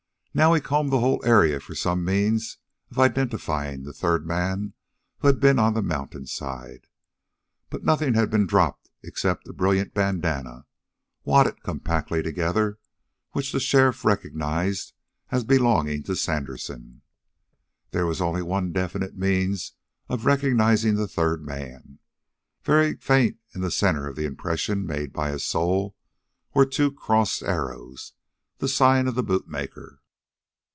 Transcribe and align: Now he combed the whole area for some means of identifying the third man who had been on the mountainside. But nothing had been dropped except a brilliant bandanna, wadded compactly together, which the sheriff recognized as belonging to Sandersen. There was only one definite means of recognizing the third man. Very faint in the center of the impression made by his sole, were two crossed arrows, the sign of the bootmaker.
Now 0.33 0.53
he 0.53 0.61
combed 0.61 0.93
the 0.93 1.01
whole 1.01 1.19
area 1.25 1.59
for 1.59 1.75
some 1.75 2.05
means 2.05 2.57
of 2.89 2.97
identifying 2.97 3.83
the 3.83 3.91
third 3.91 4.25
man 4.25 4.71
who 5.17 5.27
had 5.27 5.41
been 5.41 5.59
on 5.59 5.73
the 5.73 5.81
mountainside. 5.81 6.87
But 7.69 7.83
nothing 7.83 8.13
had 8.13 8.29
been 8.29 8.47
dropped 8.47 8.91
except 9.03 9.45
a 9.49 9.53
brilliant 9.53 9.93
bandanna, 9.93 10.67
wadded 11.25 11.61
compactly 11.63 12.23
together, 12.23 12.79
which 13.31 13.51
the 13.51 13.59
sheriff 13.59 14.05
recognized 14.05 14.93
as 15.31 15.43
belonging 15.43 16.01
to 16.03 16.15
Sandersen. 16.15 17.01
There 17.89 18.05
was 18.07 18.21
only 18.21 18.41
one 18.41 18.71
definite 18.71 19.17
means 19.17 19.73
of 20.07 20.23
recognizing 20.25 20.95
the 20.95 21.09
third 21.09 21.45
man. 21.45 21.99
Very 22.63 22.95
faint 22.95 23.37
in 23.53 23.59
the 23.59 23.69
center 23.69 24.07
of 24.07 24.15
the 24.15 24.23
impression 24.27 24.85
made 24.85 25.11
by 25.11 25.31
his 25.31 25.43
sole, 25.45 25.97
were 26.53 26.65
two 26.65 26.89
crossed 26.89 27.43
arrows, 27.43 28.13
the 28.59 28.69
sign 28.69 29.09
of 29.09 29.15
the 29.15 29.23
bootmaker. 29.23 29.97